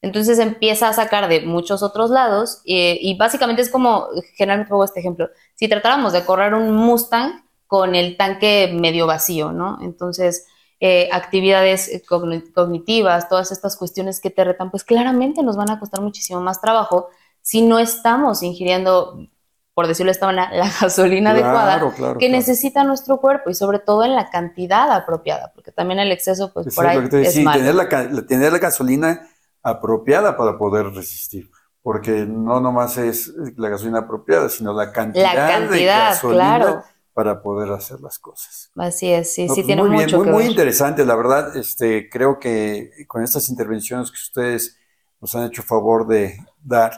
[0.03, 4.85] Entonces empieza a sacar de muchos otros lados eh, y básicamente es como, generalmente pongo
[4.85, 9.79] este ejemplo, si tratáramos de correr un Mustang con el tanque medio vacío, ¿no?
[9.81, 10.47] Entonces,
[10.81, 15.81] eh, actividades eh, cognitivas, todas estas cuestiones que te retan, pues claramente nos van a
[15.81, 17.09] costar muchísimo más trabajo
[17.41, 19.27] si no estamos ingiriendo
[19.75, 24.05] por decirlo de esta manera, la gasolina adecuada que necesita nuestro cuerpo y sobre todo
[24.05, 27.59] en la cantidad apropiada, porque también el exceso, pues por ahí es malo.
[27.59, 29.29] Tener la, tener la gasolina
[29.63, 31.51] apropiada para poder resistir,
[31.83, 36.85] porque no nomás es la gasolina apropiada, sino la cantidad, la cantidad de gasolina claro.
[37.13, 38.71] para poder hacer las cosas.
[38.77, 40.51] Así es, sí, sí pues tiene muy mucho bien, muy, que muy ver.
[40.53, 44.79] interesante, la verdad, este, creo que con estas intervenciones que ustedes
[45.21, 46.93] nos han hecho favor de dar,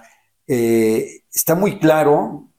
[0.46, 2.50] eh, está muy claro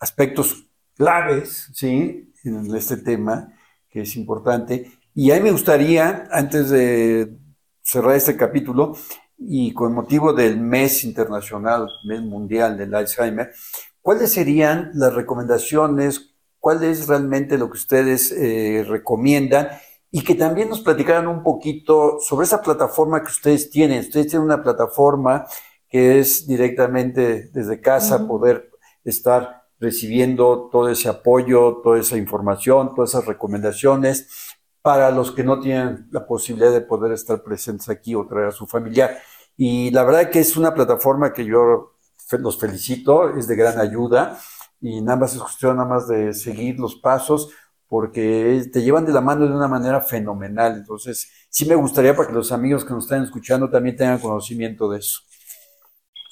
[0.00, 2.32] aspectos claves, ¿sí?
[2.42, 3.52] En este tema,
[3.88, 4.90] que es importante.
[5.14, 7.36] Y a mí me gustaría, antes de
[7.82, 8.96] cerrar este capítulo,
[9.38, 13.52] y con motivo del mes internacional, mes mundial del Alzheimer,
[14.02, 16.34] ¿cuáles serían las recomendaciones?
[16.58, 19.68] ¿Cuál es realmente lo que ustedes eh, recomiendan?
[20.10, 24.00] Y que también nos platicaran un poquito sobre esa plataforma que ustedes tienen.
[24.00, 25.46] Ustedes tienen una plataforma
[25.88, 28.70] que es directamente desde casa poder
[29.04, 35.60] estar recibiendo todo ese apoyo, toda esa información, todas esas recomendaciones para los que no
[35.60, 39.18] tienen la posibilidad de poder estar presentes aquí o traer a su familiar.
[39.56, 41.96] Y la verdad que es una plataforma que yo
[42.32, 44.38] los felicito, es de gran ayuda
[44.80, 47.50] y nada más es cuestión nada más de seguir los pasos
[47.88, 50.76] porque te llevan de la mano de una manera fenomenal.
[50.76, 54.88] Entonces, sí me gustaría para que los amigos que nos están escuchando también tengan conocimiento
[54.88, 55.22] de eso.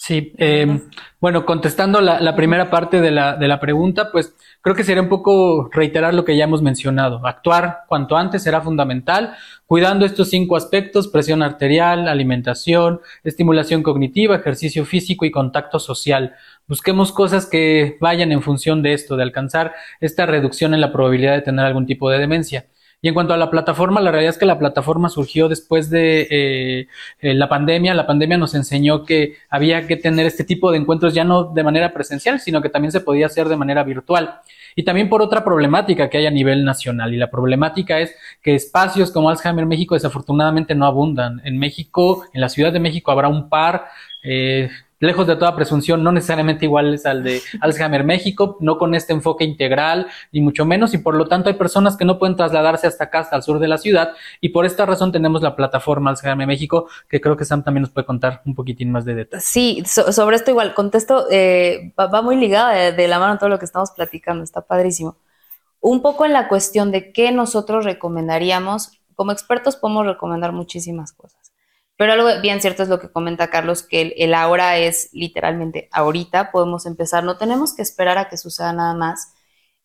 [0.09, 0.81] Sí, eh,
[1.21, 5.03] bueno, contestando la, la primera parte de la, de la pregunta, pues creo que sería
[5.03, 7.27] un poco reiterar lo que ya hemos mencionado.
[7.27, 9.35] Actuar cuanto antes será fundamental,
[9.66, 16.37] cuidando estos cinco aspectos, presión arterial, alimentación, estimulación cognitiva, ejercicio físico y contacto social.
[16.66, 21.35] Busquemos cosas que vayan en función de esto, de alcanzar esta reducción en la probabilidad
[21.35, 22.64] de tener algún tipo de demencia.
[23.00, 26.26] Y en cuanto a la plataforma, la realidad es que la plataforma surgió después de
[26.30, 26.88] eh,
[27.20, 27.94] eh, la pandemia.
[27.94, 31.62] La pandemia nos enseñó que había que tener este tipo de encuentros ya no de
[31.62, 34.40] manera presencial, sino que también se podía hacer de manera virtual.
[34.74, 37.14] Y también por otra problemática que hay a nivel nacional.
[37.14, 41.40] Y la problemática es que espacios como Alzheimer México desafortunadamente no abundan.
[41.44, 43.87] En México, en la Ciudad de México, habrá un par.
[44.24, 49.12] Eh, lejos de toda presunción, no necesariamente iguales al de Alzheimer México, no con este
[49.12, 52.87] enfoque integral, ni mucho menos, y por lo tanto hay personas que no pueden trasladarse
[52.87, 56.11] hasta acá, hasta el sur de la ciudad, y por esta razón tenemos la plataforma
[56.11, 59.44] Alzheimer México, que creo que Sam también nos puede contar un poquitín más de detalles.
[59.44, 63.48] Sí, so- sobre esto igual, contesto, eh, va, muy ligado de, de la mano todo
[63.48, 65.16] lo que estamos platicando, está padrísimo.
[65.80, 71.38] Un poco en la cuestión de qué nosotros recomendaríamos, como expertos podemos recomendar muchísimas cosas,
[71.98, 76.52] pero algo bien cierto es lo que comenta Carlos, que el, ahora es literalmente ahorita,
[76.52, 79.34] podemos empezar, no tenemos que esperar a que suceda nada más.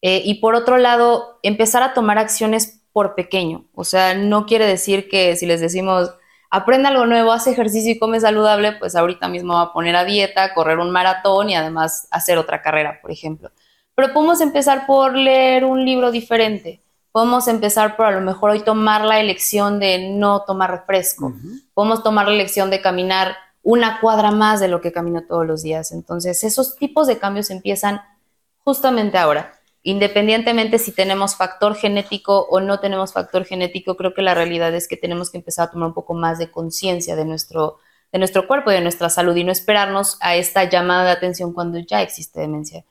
[0.04, 4.68] Eh, y por otro lado, empezar a tomar acciones por pequeño, o sea, no quiere
[4.68, 6.12] decir que si les decimos
[6.52, 10.06] aprende algo nuevo, hace ejercicio y come saludable, pues ahorita mismo va a poner a
[10.06, 13.50] dieta, correr un maratón y además hacer otra carrera, por ejemplo.
[13.96, 16.83] Pero podemos empezar por leer un libro diferente.
[17.14, 21.32] Podemos empezar por a lo mejor hoy tomar la elección de no tomar refresco.
[21.76, 25.62] Podemos tomar la elección de caminar una cuadra más de lo que camino todos los
[25.62, 25.92] días.
[25.92, 28.02] Entonces, esos tipos de cambios empiezan
[28.64, 29.54] justamente ahora.
[29.84, 34.88] Independientemente si tenemos factor genético o no tenemos factor genético, creo que la realidad es
[34.88, 37.78] que tenemos que empezar a tomar un poco más de conciencia de nuestro,
[38.12, 41.54] de nuestro cuerpo y de nuestra salud y no esperarnos a esta llamada de atención
[41.54, 42.86] cuando ya existe demencia.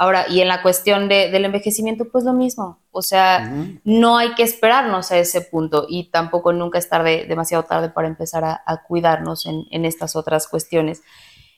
[0.00, 2.78] Ahora, y en la cuestión de, del envejecimiento, pues lo mismo.
[2.92, 7.64] O sea, no hay que esperarnos a ese punto y tampoco nunca es tarde, demasiado
[7.64, 11.02] tarde para empezar a, a cuidarnos en, en estas otras cuestiones.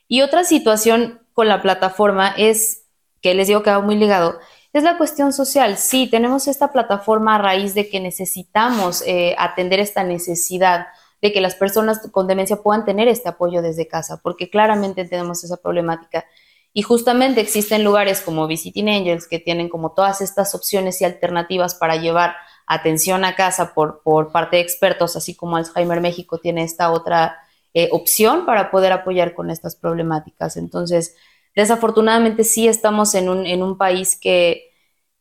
[0.09, 2.87] Y otra situación con la plataforma es,
[3.20, 4.38] que les digo que va muy ligado,
[4.72, 5.76] es la cuestión social.
[5.76, 10.87] Sí, tenemos esta plataforma a raíz de que necesitamos eh, atender esta necesidad
[11.20, 15.44] de que las personas con demencia puedan tener este apoyo desde casa, porque claramente tenemos
[15.44, 16.24] esa problemática.
[16.72, 21.74] Y justamente existen lugares como Visiting Angels que tienen como todas estas opciones y alternativas
[21.74, 26.62] para llevar atención a casa por, por parte de expertos, así como Alzheimer México tiene
[26.62, 27.37] esta otra
[27.74, 30.56] eh, opción para poder apoyar con estas problemáticas.
[30.56, 31.16] Entonces,
[31.56, 34.70] desafortunadamente sí estamos en un, en un país que,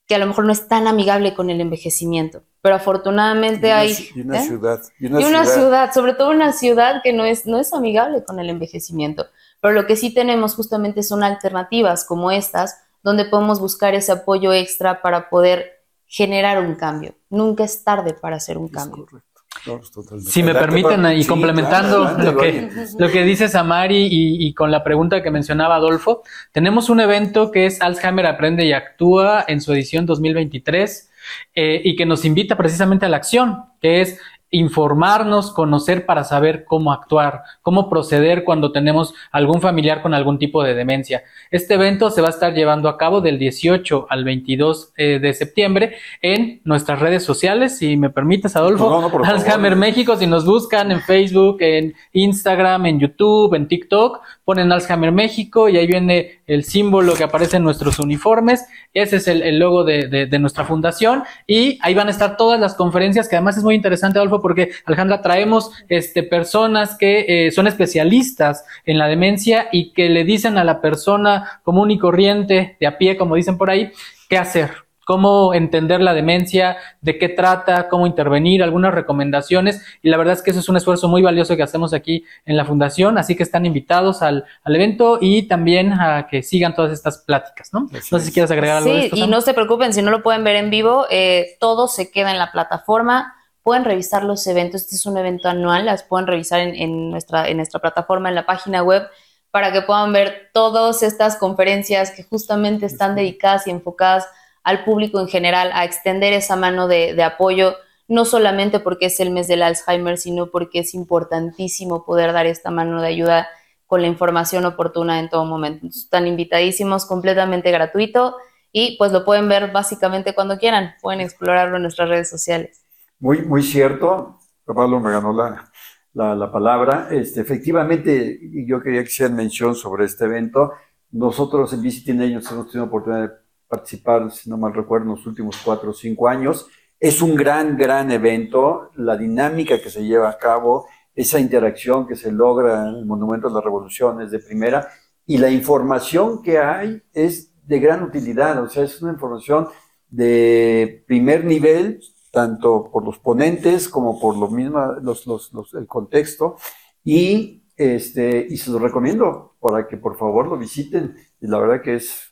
[0.08, 3.82] que a lo mejor no es tan amigable con el envejecimiento, pero afortunadamente Y una,
[3.82, 3.94] hay...
[3.94, 4.40] ci- y una ¿eh?
[4.40, 4.82] ciudad.
[5.00, 8.40] Y Y una ciudad, sobre todo una ciudad que no es, no es amigable con
[8.40, 9.28] el envejecimiento.
[9.62, 14.54] Pero lo que sí tenemos justamente son alternativas como estas, donde podemos buscar ese apoyo
[14.54, 17.16] extra para poder generar un cambio.
[17.30, 19.06] Nunca es tarde para hacer un Es cambio.
[19.06, 19.30] correcto.
[19.66, 20.26] No, pues.
[20.26, 24.48] Si me permiten, y Sí, complementando claro, adelante, lo, que, lo que dice Samari y,
[24.48, 28.72] y con la pregunta que mencionaba Adolfo, tenemos un evento que es Alzheimer Aprende y
[28.74, 31.10] Actúa en su edición 2023
[31.56, 34.20] eh, y que nos invita precisamente a la acción, que es
[34.52, 40.64] informarnos, conocer para saber cómo actuar, cómo proceder cuando tenemos algún familiar con algún tipo
[40.64, 41.24] de demencia.
[41.52, 45.34] Este evento se va a estar llevando a cabo del 18 al 22 eh, de
[45.34, 48.90] septiembre en nuestras redes sociales, si me permites, Adolfo.
[48.90, 49.40] No, no, por favor.
[49.40, 55.12] Alzheimer México, si nos buscan en Facebook, en Instagram, en YouTube, en TikTok, ponen Alzheimer
[55.12, 58.66] México y ahí viene el símbolo que aparece en nuestros uniformes.
[58.96, 63.30] Ese es el, logo de, nuestra fundación y ahí van a estar todas las conferencias
[63.30, 68.66] que además es muy interesante, Adolfo, porque Alejandra traemos este, personas que eh, son especialistas
[68.86, 72.98] en la demencia y que le dicen a la persona común y corriente de a
[72.98, 73.92] pie, como dicen por ahí,
[74.30, 79.84] qué hacer cómo entender la demencia, de qué trata, cómo intervenir, algunas recomendaciones.
[80.04, 82.56] Y la verdad es que eso es un esfuerzo muy valioso que hacemos aquí en
[82.56, 87.18] la Fundación, así que están invitados al, evento y también a que sigan todas estas
[87.26, 87.90] pláticas, ¿no?
[87.92, 88.94] no sé si quieres agregar algo.
[88.94, 92.12] Sí, y no se preocupen, si no lo pueden ver en vivo, eh, todo se
[92.12, 93.34] queda en la plataforma.
[93.64, 97.58] Pueden revisar los eventos, este es un evento anual, las pueden revisar en, nuestra, en
[97.58, 99.08] nuestra plataforma, en la página web
[99.50, 104.28] para que puedan ver todas estas conferencias que justamente están dedicadas y enfocadas
[104.70, 107.76] al público en general a extender esa mano de, apoyo,
[108.08, 112.70] no solamente porque es el mes del Alzheimer, sino porque es importantísimo poder dar esta
[112.70, 113.48] mano de ayuda
[113.88, 115.88] con la información oportuna en todo momento.
[115.88, 118.36] están invitadísimos, completamente gratuito
[118.72, 122.86] y pues lo pueden ver básicamente cuando quieran, pueden explorarlo en nuestras redes sociales.
[123.20, 125.72] Muy, muy cierto, Pablo me ganó la,
[126.14, 127.08] la, palabra.
[127.10, 130.74] Este, efectivamente, yo quería que hicieran mención sobre este evento.
[131.10, 135.26] Nosotros en Visiting Agents hemos tenido oportunidad de participar, si no mal recuerdo, en los
[135.26, 136.68] últimos cuatro o cinco años.
[137.00, 138.90] Es un gran, gran evento.
[138.96, 143.48] La dinámica que se lleva a cabo, esa interacción que se logra en el Monumento
[143.48, 144.90] de la Revolución es de primera
[145.30, 148.64] y la información que hay es de gran utilidad.
[148.64, 149.68] O sea, es una información
[150.10, 152.02] de primer nivel,
[152.32, 156.56] tanto por los ponentes como por lo mismo, los, los, el contexto.
[157.04, 161.16] Y, este, y se los recomiendo para que por favor lo visiten.
[161.40, 162.29] Y la verdad que es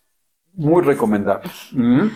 [0.58, 1.49] muy recomendable.
[1.72, 2.08] Mm.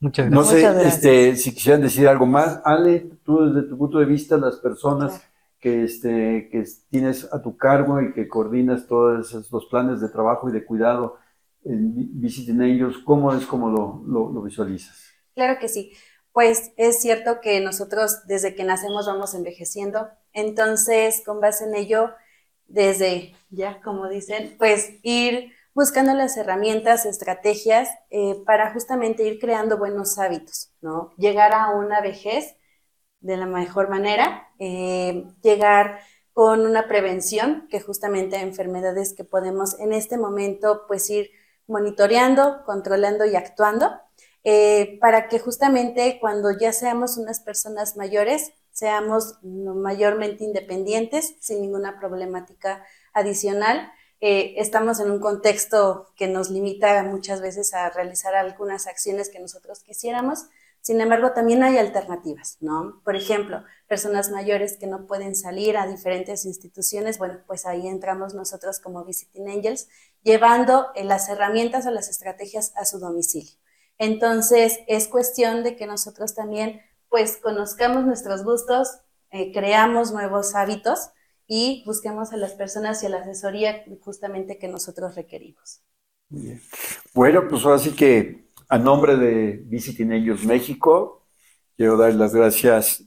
[0.00, 0.32] Muchas gracias.
[0.34, 2.60] No sé Este, si quisieran decir algo más.
[2.64, 5.22] Ale, tú desde tu punto de vista, las personas
[5.60, 10.48] que, este, que tienes a tu cargo y que coordinas todos esos planes de trabajo
[10.48, 11.18] y de cuidado
[11.64, 15.16] en Visiting ellos, ¿cómo es como lo, lo, lo visualizas?
[15.34, 15.92] Claro que sí.
[16.32, 22.10] Pues es cierto que nosotros desde que nacemos vamos envejeciendo, entonces con base en ello,
[22.66, 29.76] desde ya como dicen, pues ir buscando las herramientas, estrategias eh, para justamente ir creando
[29.76, 31.12] buenos hábitos, ¿no?
[31.18, 32.56] Llegar a una vejez
[33.20, 36.00] de la mejor manera, eh, llegar
[36.32, 41.30] con una prevención, que justamente hay enfermedades que podemos en este momento pues ir
[41.66, 44.00] monitoreando, controlando y actuando,
[44.44, 52.00] eh, para que justamente cuando ya seamos unas personas mayores, seamos mayormente independientes, sin ninguna
[52.00, 58.86] problemática adicional eh, estamos en un contexto que nos limita muchas veces a realizar algunas
[58.86, 60.46] acciones que nosotros quisiéramos.
[60.80, 63.02] Sin embargo, también hay alternativas, ¿no?
[63.04, 68.34] Por ejemplo, personas mayores que no pueden salir a diferentes instituciones, bueno, pues ahí entramos
[68.34, 69.88] nosotros como Visiting Angels,
[70.22, 73.52] llevando eh, las herramientas o las estrategias a su domicilio.
[73.98, 79.00] Entonces, es cuestión de que nosotros también, pues, conozcamos nuestros gustos,
[79.30, 81.10] eh, creamos nuevos hábitos
[81.46, 85.82] y busquemos a las personas y a la asesoría justamente que nosotros requerimos.
[87.14, 91.26] Bueno, pues ahora sí que a nombre de Visiting Ellos México,
[91.76, 93.04] quiero dar las gracias